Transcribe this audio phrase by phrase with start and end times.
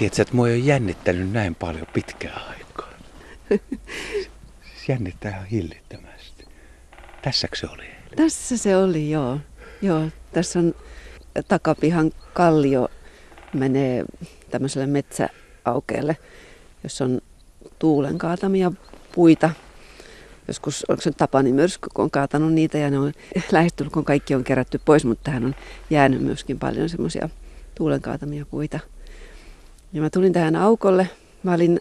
[0.00, 2.92] Tiedätkö, että mua ei ole jännittänyt näin paljon pitkään aikaa.
[3.48, 6.44] Siis jännittää ihan hillittömästi.
[7.22, 7.84] Tässäkö se oli?
[8.16, 9.38] Tässä se oli, joo.
[9.82, 10.08] joo.
[10.32, 10.74] Tässä on
[11.48, 12.88] takapihan kallio
[13.52, 14.04] menee
[14.50, 16.16] tämmöiselle metsäaukeelle,
[16.82, 17.20] jossa on
[17.78, 18.72] tuulen kaatamia
[19.14, 19.50] puita.
[20.48, 23.12] Joskus, onko se Tapani myrsky, kun on kaatanut niitä ja ne on
[23.52, 25.54] lähestulkoon kaikki on kerätty pois, mutta tähän on
[25.90, 27.28] jäänyt myöskin paljon semmoisia
[27.74, 28.80] tuulen kaatamia puita.
[29.92, 31.10] Ja mä tulin tähän aukolle.
[31.42, 31.80] Mä olin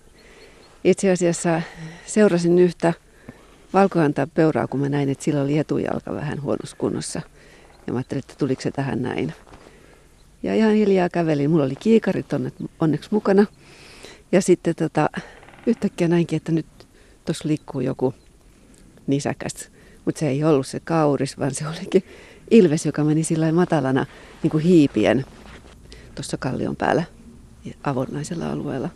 [0.83, 1.61] itse asiassa,
[2.05, 2.93] seurasin yhtä
[3.73, 7.21] valkoantaa peuraa, kun mä näin, että sillä oli etujalka vähän huonossa kunnossa.
[7.87, 9.33] Ja mä ajattelin, että tuliko se tähän näin.
[10.43, 11.49] Ja ihan hiljaa kävelin.
[11.49, 12.25] Mulla oli kiikarit
[12.79, 13.45] onneksi mukana.
[14.31, 15.09] Ja sitten tota,
[15.67, 16.87] yhtäkkiä näinkin, että nyt
[17.25, 18.13] tuossa liikkuu joku
[19.07, 19.71] nisäkäs.
[20.05, 22.03] Mutta se ei ollut se kauris, vaan se olikin
[22.51, 24.05] ilves, joka meni sillä matalana
[24.43, 25.25] niin kuin hiipien
[26.15, 27.03] tuossa kallion päällä
[27.83, 28.89] avonaisella alueella.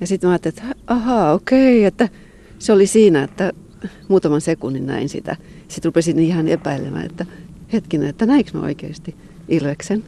[0.00, 2.08] Ja sitten mä ajattelin, että ahaa, okei, että
[2.58, 3.52] se oli siinä, että
[4.08, 5.36] muutaman sekunnin näin sitä.
[5.68, 7.26] Sitten rupesin ihan epäilemään, että
[7.72, 9.16] hetkinen, että näinkö mä oikeasti
[9.48, 10.04] ilveksen.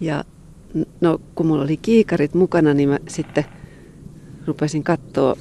[0.00, 0.24] Ja
[1.00, 3.44] no, kun mulla oli kiikarit mukana, niin mä sitten
[4.46, 5.36] rupesin katsoa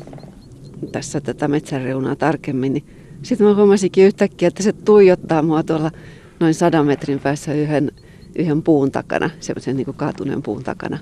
[0.92, 2.86] tässä tätä metsänreunaa tarkemmin, niin
[3.22, 5.92] sitten mä huomasinkin yhtäkkiä, että se tuijottaa mua tuolla
[6.40, 7.92] noin sadan metrin päässä yhden,
[8.36, 11.00] yhden puun takana, semmoisen niin kaatuneen puun takana.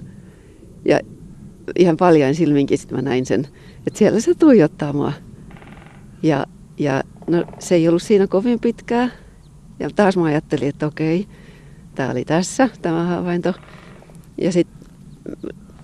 [0.86, 1.00] Ja
[1.76, 3.48] ihan paljon silminkin sitten mä näin sen,
[3.88, 5.14] että siellä se tuijottaa mua.
[6.24, 6.46] Ja,
[6.78, 9.10] ja no, se ei ollut siinä kovin pitkää.
[9.80, 11.28] Ja taas mä ajattelin, että okei,
[11.96, 13.54] tämä oli tässä, tämä havainto.
[14.38, 14.88] Ja sitten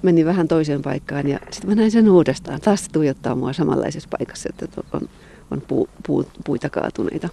[0.01, 2.61] menin vähän toiseen paikkaan ja sitten mä näin sen uudestaan.
[2.61, 5.09] Taas se tuijottaa mua samanlaisessa paikassa, että on,
[5.51, 7.29] on puu, puu, puita kaatuneita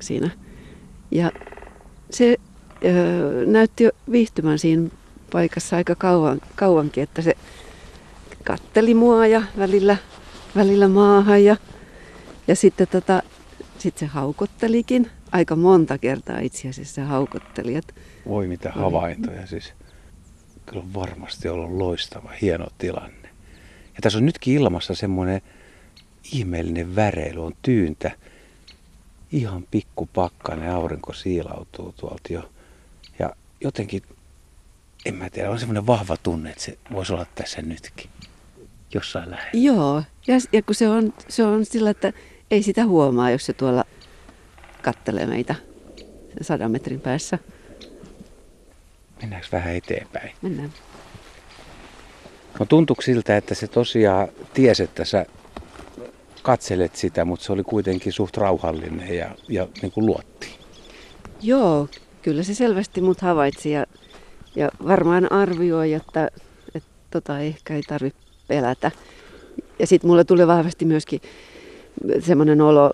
[0.00, 0.30] siinä.
[1.10, 1.32] Ja
[2.10, 2.36] se
[3.54, 4.88] näytti jo viihtymään siinä
[5.32, 7.34] paikassa aika kauan, kauankin, että se
[8.44, 9.96] katteli mua ja välillä,
[10.56, 11.56] välillä maahan ja,
[12.48, 13.22] ja sitten tota,
[13.78, 15.10] sit se haukottelikin.
[15.32, 17.80] Aika monta kertaa itse asiassa se haukotteli.
[18.28, 19.72] Voi mitä havaintoja siis
[20.66, 23.28] kyllä on varmasti ollut loistava, hieno tilanne.
[23.86, 25.40] Ja tässä on nytkin ilmassa semmoinen
[26.32, 28.10] ihmeellinen väreily, on tyyntä.
[29.32, 32.50] Ihan pikku pakkanen, aurinko siilautuu tuolta jo.
[33.64, 34.02] Jotenkin,
[35.04, 38.10] en mä tiedä, on semmoinen vahva tunne, että se voisi olla tässä nytkin.
[38.94, 39.50] Jossain lähellä.
[39.52, 42.12] Joo, ja, ja kun se on, se on sillä, että
[42.50, 43.84] ei sitä huomaa, jos se tuolla
[44.82, 45.54] kattelee meitä
[46.40, 47.38] sadan metrin päässä.
[49.20, 50.32] Mennäänkö vähän eteenpäin?
[50.42, 50.72] Mennään.
[52.58, 55.26] No tuntuuko siltä, että se tosiaan tiesi, että sä
[56.42, 60.58] katselet sitä, mutta se oli kuitenkin suht rauhallinen ja, ja niin kuin luotti.
[61.42, 61.88] Joo,
[62.24, 63.86] kyllä se selvästi mut havaitsi ja,
[64.56, 66.30] ja varmaan arvioi, että,
[66.74, 68.18] että tota ehkä ei tarvitse
[68.48, 68.90] pelätä.
[69.78, 71.20] Ja sitten mulle tuli vahvasti myöskin
[72.20, 72.92] semmoinen olo,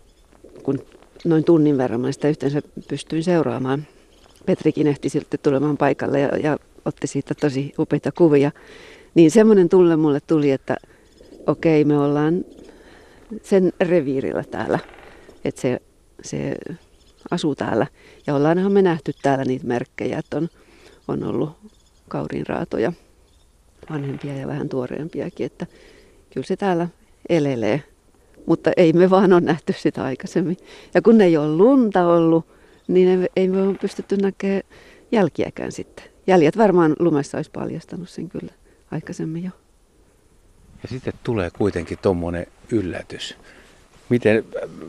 [0.63, 0.79] kun
[1.25, 3.87] noin tunnin verran mä sitä yhteensä pystyin seuraamaan
[4.47, 8.51] Petrikin ehti silti tulemaan paikalle ja, ja otti siitä tosi upeita kuvia.
[9.15, 10.77] Niin semmoinen tunne mulle tuli, että
[11.47, 12.45] okei, me ollaan
[13.43, 14.79] sen reviirillä täällä.
[15.45, 15.81] Että se,
[16.23, 16.57] se
[17.31, 17.87] asuu täällä.
[18.27, 20.49] Ja ollaanhan me nähty täällä niitä merkkejä, että on,
[21.09, 21.51] on ollut
[22.09, 22.93] kaurinraatoja,
[23.91, 25.47] vanhempia ja vähän tuoreempiakin.
[25.47, 25.67] Että
[26.35, 26.89] kyllä se täällä
[27.29, 27.83] elelee.
[28.47, 30.57] Mutta ei me vaan ole nähty sitä aikaisemmin.
[30.95, 32.47] Ja kun ei ole lunta ollut,
[32.89, 34.63] niin ei me ole pystytty näkemään
[35.13, 36.05] jälkiäkään sitten.
[36.27, 38.53] Jäljet varmaan lumessa olisi paljastanut sen kyllä
[38.91, 39.51] aikaisemmin jo.
[40.83, 43.37] Ja sitten tulee kuitenkin tuommoinen yllätys.
[44.09, 44.45] Miten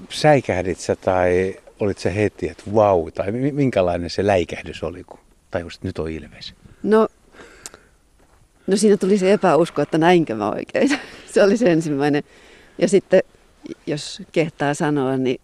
[0.09, 5.19] säikähdit sä tai olit se heti, että vau, tai minkälainen se läikähdys oli, kun
[5.51, 6.53] tajusit, että nyt on ilves?
[6.83, 7.07] No,
[8.67, 10.89] no siinä tuli se epäusko, että näinkö mä oikein.
[11.33, 12.23] se oli se ensimmäinen.
[12.77, 13.21] Ja sitten,
[13.87, 15.41] jos kehtaa sanoa, niin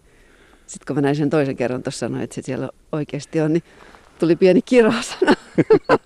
[0.67, 3.63] sitten kun mä näin sen toisen kerran tuossa sanoin, että se siellä oikeasti on, niin
[4.19, 5.33] tuli pieni kirosana,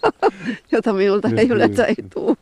[0.71, 2.37] jota minulta ei yleensä ei tule.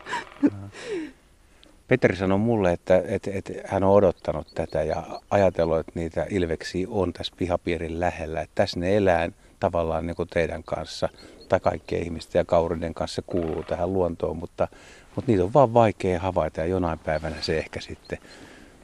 [1.89, 6.87] Petteri sanoi mulle, että, että, että hän on odottanut tätä ja ajatellut, että niitä ilveksiä
[6.89, 8.41] on tässä pihapiirin lähellä.
[8.41, 11.09] Että tässä ne elää tavallaan niin kuin teidän kanssa
[11.49, 14.67] tai kaikkien ihmisten ja kaurinen kanssa kuuluu tähän luontoon, mutta,
[15.15, 18.17] mutta niitä on vaan vaikea havaita ja jonain päivänä se ehkä sitten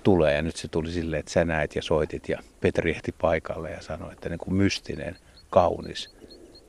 [0.04, 0.34] tulee.
[0.34, 3.82] Ja nyt se tuli silleen, että sä näit ja soitit ja Petri ehti paikalle ja
[3.82, 5.16] sanoi, että niin kuin mystinen,
[5.50, 6.16] kaunis,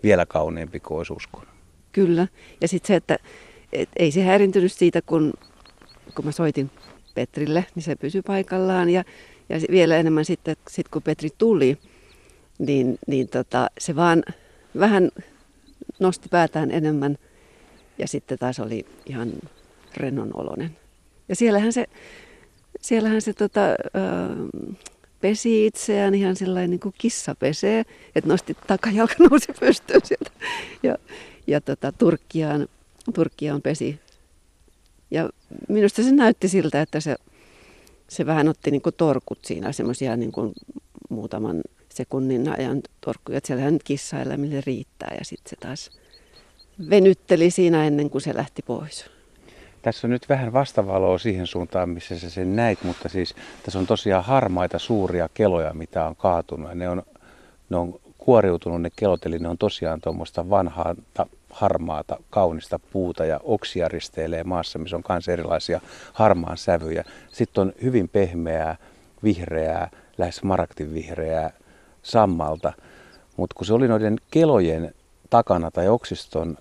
[0.02, 1.48] vielä kauniimpi kuin olisi uskonut.
[1.92, 2.28] Kyllä.
[2.60, 3.18] Ja sitten se, että
[3.72, 5.32] et ei se häirintynyt siitä, kun,
[6.14, 6.70] kun mä soitin
[7.14, 8.90] Petrille, niin se pysyi paikallaan.
[8.90, 9.04] Ja,
[9.48, 11.78] ja vielä enemmän sitten, sit kun Petri tuli,
[12.58, 14.22] niin, niin tota, se vaan
[14.78, 15.10] vähän
[15.98, 17.18] nosti päätään enemmän
[17.98, 19.32] Ja sitten taas oli ihan
[19.96, 20.76] rennon oloinen.
[21.28, 21.86] Ja siellähän se,
[22.80, 24.76] siellähän se tota, äh,
[25.20, 30.30] pesi itseään ihan sellainen niin kuin kissa pesee, että nosti takajalka nousi pystyyn sieltä.
[30.82, 30.96] Ja,
[31.46, 32.68] ja tota, Turkkiaan,
[33.14, 34.00] Turkkiaan pesi.
[35.10, 35.28] Ja
[35.68, 37.16] minusta se näytti siltä, että se,
[38.08, 40.52] se vähän otti niin kuin torkut siinä, semmoisia niin kuin
[41.08, 43.38] muutaman sekunnin ajan torkkuja.
[43.38, 45.90] Että siellähän kissaeläimille riittää ja sitten se taas
[46.90, 49.10] venytteli siinä ennen kuin se lähti pois.
[49.82, 53.86] Tässä on nyt vähän vastavaloa siihen suuntaan, missä sä sen näit, mutta siis tässä on
[53.86, 56.68] tosiaan harmaita suuria keloja, mitä on kaatunut.
[56.68, 57.02] Ja ne on,
[57.70, 60.94] ne on kuoriutunut ne kelot, eli ne on tosiaan tuommoista vanhaa
[61.56, 65.80] harmaata, kaunista puuta ja oksia risteilee maassa, missä on myös erilaisia
[66.12, 67.04] harmaan sävyjä.
[67.32, 68.76] Sitten on hyvin pehmeää,
[69.22, 71.50] vihreää, lähes maraktivihreää
[72.02, 72.72] sammalta.
[73.36, 74.94] Mutta kun se oli noiden kelojen
[75.30, 76.56] takana tai oksiston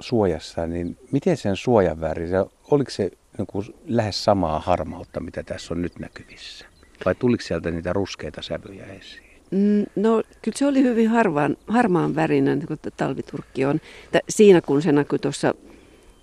[0.00, 2.28] suojassa, niin miten sen suojan väri,
[2.70, 6.66] oliko se niin kuin lähes samaa harmautta, mitä tässä on nyt näkyvissä?
[7.04, 9.25] Vai tuliko sieltä niitä ruskeita sävyjä esiin?
[9.50, 13.80] Mm, no kyllä se oli hyvin harvaan, harmaan värinen, kun talviturkki on.
[14.28, 15.54] Siinä kun se näkyi tuossa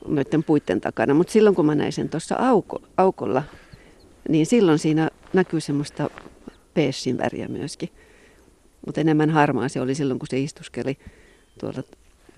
[0.08, 3.44] noiden puitten takana, mutta silloin kun mä näin sen tuossa auko, aukolla,
[4.30, 6.10] niin silloin siinä näkyy semmoista
[6.74, 7.90] peessin väriä myöskin.
[8.86, 10.98] Mutta enemmän harmaa se oli silloin, kun se istuskeli
[11.60, 11.84] tuolla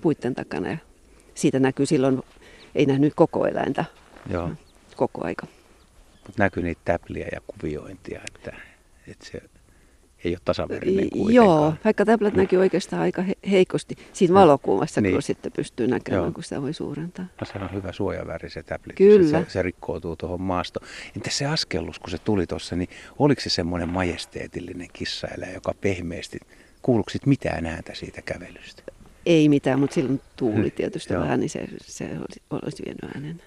[0.01, 0.69] puitten takana.
[0.69, 0.77] Ja
[1.35, 2.21] siitä näkyy silloin,
[2.75, 3.85] ei nähnyt koko eläintä
[4.29, 4.51] Joo.
[4.95, 5.47] koko aika.
[6.13, 8.55] Mutta näkyy niitä täpliä ja kuviointia, että,
[9.07, 9.41] että se
[10.25, 11.33] ei ole tasaverinen kuitenkaan.
[11.33, 12.39] Joo, vaikka täplät mm.
[12.39, 15.13] näkyy oikeastaan aika he- heikosti siinä valokuvassa, niin.
[15.13, 16.31] kun sitten pystyy näkemään, Joo.
[16.31, 17.25] kun sitä voi suurentaa.
[17.42, 19.39] No, se on hyvä suojaväri se täpli, Kyllä.
[19.39, 20.88] Se, se rikkoutuu tuohon maastoon.
[21.16, 22.89] Entä se askellus, kun se tuli tuossa, niin
[23.19, 26.39] oliko se semmoinen majesteetillinen kissaeläin, joka pehmeästi,
[26.81, 28.83] kuuluuko mitään ääntä siitä kävelystä?
[29.25, 33.42] Ei mitään, mutta silloin tuuli tietysti vähän, niin se, se olisi, olisi vienyt äänen.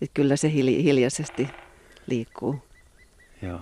[0.00, 1.48] Et kyllä se hiljaisesti
[2.06, 2.56] liikkuu.
[3.42, 3.60] Joo.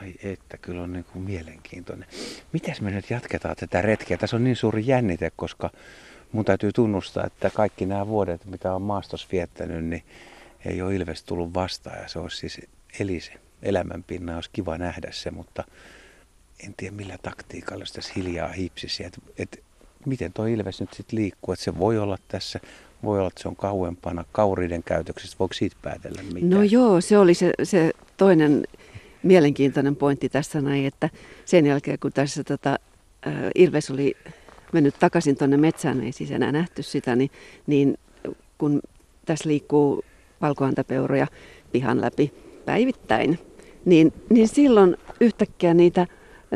[0.00, 2.08] Ai että, kyllä on niin kuin mielenkiintoinen.
[2.52, 4.16] Mitäs me nyt jatketaan tätä retkeä?
[4.16, 5.70] Tässä on niin suuri jännite, koska
[6.32, 10.02] mun täytyy tunnustaa, että kaikki nämä vuodet, mitä on maastos viettänyt, niin
[10.64, 12.02] ei ole Ilves tullut vastaan.
[12.02, 12.60] Ja se olisi siis
[13.00, 13.32] elise
[13.62, 15.64] elämänpinna, olisi kiva nähdä se, mutta
[16.66, 19.04] en tiedä millä taktiikalla sitä hiljaa hipsisi.
[19.04, 19.62] Että et,
[20.06, 22.60] miten tuo Ilves nyt sitten liikkuu, että se voi olla tässä,
[23.02, 25.36] voi olla, että se on kauempana kauriiden käytöksestä.
[25.38, 26.50] Voiko siitä päätellä mitään?
[26.50, 28.66] No joo, se oli se, se toinen
[29.22, 31.10] mielenkiintoinen pointti tässä näin, että
[31.44, 32.78] sen jälkeen kun tässä tota,
[33.54, 34.16] Ilves oli
[34.72, 37.30] mennyt takaisin tuonne metsään, ei siis enää nähty sitä, niin,
[37.66, 37.98] niin
[38.58, 38.80] kun
[39.26, 40.04] tässä liikkuu
[40.40, 41.26] valkohantapeuroja
[41.72, 42.32] pihan läpi
[42.64, 43.38] päivittäin,
[43.84, 46.06] niin, niin silloin yhtäkkiä niitä,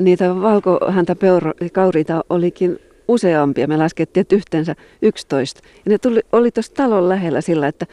[0.01, 2.79] niitä valkohäntäkauriita olikin
[3.09, 3.69] useampia.
[3.69, 5.61] Me laskettiin, että yhteensä 11.
[5.85, 7.87] Ja ne tuli, oli tuossa talon lähellä sillä, että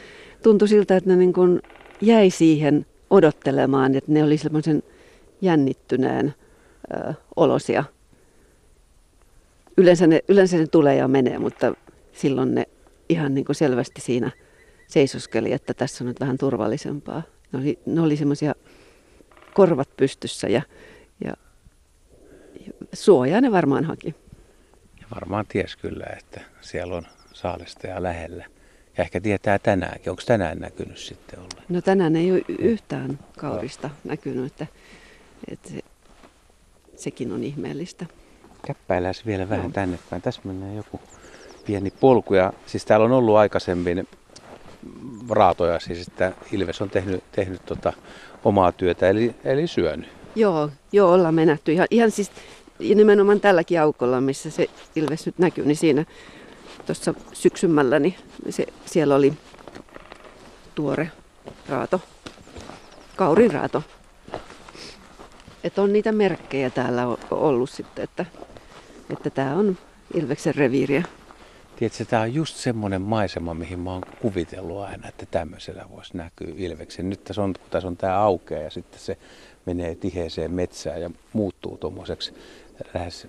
[0.44, 1.62] tuntui siltä, että ne niin kuin
[2.02, 4.84] jäi siihen odottelemaan, että ne oli semmoisen
[5.42, 6.34] jännittyneen
[6.94, 7.84] ö, olosia.
[9.78, 11.74] Yleensä ne, yleensä ne tulee ja menee, mutta
[12.12, 12.66] silloin ne
[13.10, 14.32] ihan niin kuin selvästi siinä
[14.88, 17.22] seisoskeli, että tässä on nyt vähän turvallisempaa.
[17.52, 18.56] Ne oli, ne oli semmoisia
[19.54, 20.62] korvat pystyssä ja,
[21.24, 21.34] ja,
[22.66, 24.16] ja suojaa ne varmaan haki.
[25.02, 27.04] Ja varmaan ties kyllä, että siellä on
[27.84, 28.46] ja lähellä.
[29.02, 30.10] Ja ehkä tietää tänäänkin.
[30.10, 31.64] Onko tänään näkynyt sitten ollen?
[31.70, 33.94] No tänään ei ole yhtään kaurista no.
[34.04, 34.68] näkynyt, että,
[35.52, 35.80] että se,
[36.96, 38.06] sekin on ihmeellistä.
[38.68, 39.72] Käppäillään vielä vähän no.
[39.72, 40.22] tänne päin.
[40.22, 41.02] Tässä menee joku
[41.66, 42.34] pieni polku.
[42.34, 44.08] Ja, siis täällä on ollut aikaisemmin
[45.30, 47.94] raatoja, siis että Ilves on tehnyt, tehnyt tota
[48.44, 50.10] omaa työtä, eli, eli syönyt.
[50.36, 51.74] Joo, joo, ollaan menähty.
[51.74, 52.32] Ihan, ihan siis
[52.80, 56.06] nimenomaan tälläkin aukolla, missä se Ilves nyt näkyy, niin siinä
[56.86, 58.16] tuossa syksymällä, niin
[58.50, 59.34] se, siellä oli
[60.76, 61.12] tuore
[61.70, 62.02] raato,
[63.16, 63.84] kauriraato.
[65.64, 68.26] Että on niitä merkkejä täällä ollut sitten, että,
[69.10, 69.78] että tämä on
[70.14, 71.04] Ilveksen reviiriä.
[71.76, 76.54] Tiedätkö, tämä on just semmoinen maisema, mihin mä oon kuvitellut aina, että tämmöisellä voisi näkyä
[76.56, 77.10] Ilveksen.
[77.10, 79.18] Nyt tässä on, tässä on tämä aukea ja sitten se
[79.66, 82.34] menee tiheeseen metsään ja muuttuu tuommoiseksi
[82.94, 83.28] lähes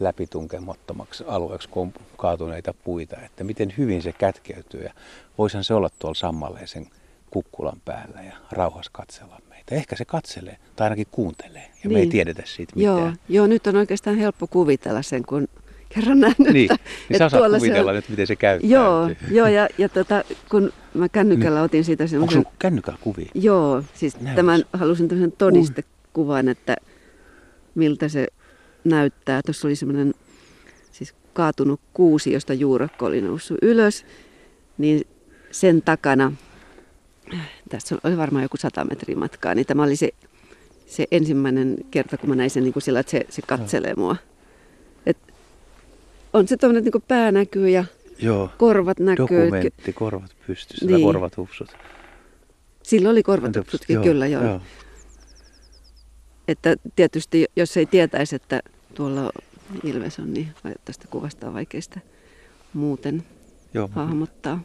[0.00, 4.82] läpitunkemattomaksi alueeksi, kun on kaatuneita puita, että miten hyvin se kätkeytyy.
[4.82, 4.92] Ja
[5.38, 6.86] voisihan se olla tuolla sammaleisen
[7.30, 9.74] kukkulan päällä ja rauhassa katsella meitä.
[9.74, 11.92] Ehkä se katselee tai ainakin kuuntelee ja niin.
[11.92, 12.10] me ei niin.
[12.10, 12.98] tiedetä siitä mitään.
[12.98, 15.48] Joo, joo, nyt on oikeastaan helppo kuvitella sen, kun
[15.88, 16.52] kerran nähnyt.
[16.52, 18.70] Niin, että, niin sä osaat kuvitella se nyt, miten se käyttää.
[18.70, 21.64] Joo, joo ja, ja tota, kun mä kännykällä niin.
[21.64, 22.38] otin siitä semmoisen...
[22.38, 23.30] Onko kännykällä kuvia?
[23.34, 24.36] Joo, siis Näytös.
[24.36, 26.76] tämän halusin tämmöisen todistekuvan, että
[27.74, 28.26] miltä se
[28.84, 29.40] näyttää.
[29.46, 30.14] Tuossa oli semmoinen
[30.92, 34.06] siis kaatunut kuusi, josta juurakko oli noussut ylös,
[34.78, 35.06] niin
[35.50, 36.32] sen takana,
[37.68, 40.10] tässä oli varmaan joku sata metriä matkaa, niin tämä oli se,
[40.86, 44.16] se ensimmäinen kerta, kun mä näin sen niin kuin sillä, että se, se katselee mua.
[45.06, 45.18] Et
[46.32, 47.84] on se tuommoinen, että niin pää näkyy ja
[48.18, 48.50] Joo.
[48.58, 49.26] korvat näkyy.
[49.28, 51.02] Dokumentti, korvat pystyssä niin.
[51.02, 51.76] korvat hupsut.
[52.82, 54.44] Sillä oli korvat hupsutkin, kyllä joo.
[54.44, 54.60] joo.
[56.48, 58.60] Että tietysti, jos ei tietäisi, että
[58.94, 59.30] tuolla
[59.82, 62.00] Ilves on, niin tästä kuvasta on vaikeista
[62.74, 63.24] muuten
[63.74, 64.60] Joo, hahmottaa.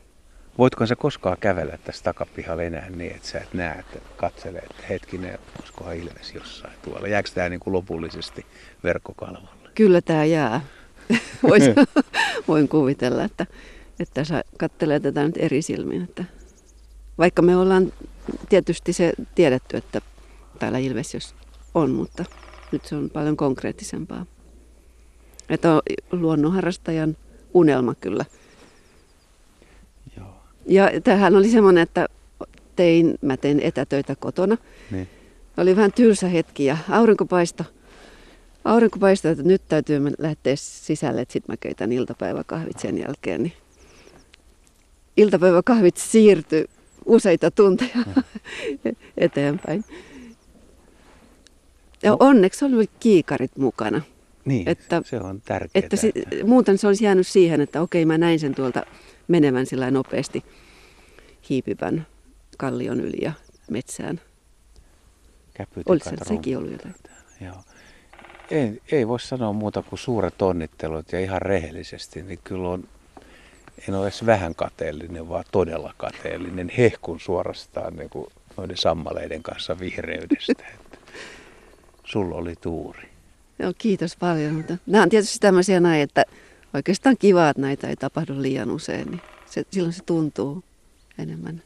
[0.58, 4.84] Voitko sä koskaan kävellä tässä takapihalla enää niin, että sä et näe, että katselee, että
[4.90, 7.08] hetkinen, olisikohan Ilves jossain tuolla.
[7.08, 8.46] Jääkö tämä niin kuin lopullisesti
[8.84, 9.70] verkkokalvolle?
[9.76, 10.62] Kyllä tämä jää.
[11.44, 11.64] Vois,
[12.48, 13.46] voin kuvitella, että,
[14.00, 16.04] että sä katselee tätä nyt eri silmin.
[16.04, 16.24] Että
[17.18, 17.94] vaikka me ollaan
[18.50, 20.02] tietysti se tiedetty, että
[20.60, 21.36] täällä Ilves jos
[21.76, 22.26] on, mutta
[22.72, 24.26] nyt se on paljon konkreettisempaa.
[25.50, 27.18] Että on luonnonharrastajan
[27.54, 28.26] unelma kyllä.
[30.18, 30.34] Joo.
[30.66, 32.08] Ja tähän oli semmoinen, että
[32.76, 34.58] tein, mä tein etätöitä kotona.
[34.92, 35.08] Niin.
[35.58, 37.66] Oli vähän tylsä hetki ja aurinko paistoi.
[38.66, 43.44] Aurinko paistoi, että nyt täytyy lähteä sisälle, että sitten mä keitän iltapäiväkahvit sen jälkeen.
[43.44, 43.54] Niin
[45.18, 46.66] iltapäiväkahvit siirtyi
[47.06, 47.98] useita tunteja
[49.18, 49.86] eteenpäin.
[52.04, 54.02] Ja onneksi oli kiikarit mukana.
[54.46, 55.70] Niin, että, se on tärkeää.
[55.76, 56.14] Että si,
[56.44, 58.84] muuten se olisi jäänyt siihen, että okei mä näin sen tuolta
[59.28, 60.44] menevän sillä nopeasti
[61.50, 62.08] hiipivän
[62.58, 63.32] kallion yli ja
[63.72, 64.22] metsään.
[65.86, 66.96] Olisi sekin ollut jotain.
[67.42, 67.56] Joo.
[68.52, 72.84] Ei, ei voi sanoa muuta kuin suuret onnittelut ja ihan rehellisesti, niin kyllä on,
[73.88, 76.72] en ole edes vähän kateellinen, vaan todella kateellinen.
[76.78, 78.28] Hehkun suorastaan niin kuin
[78.58, 80.64] noiden sammaleiden kanssa vihreydestä.
[80.74, 80.98] Että
[82.12, 83.10] sulla oli tuuri.
[83.60, 84.54] Joo, kiitos paljon.
[84.56, 86.26] Mutta nämä on tietysti tämmöisiä näin, että
[86.74, 90.64] oikeastaan kiva, että näitä ei tapahdu liian usein, niin se, silloin se tuntuu
[91.18, 91.62] enemmän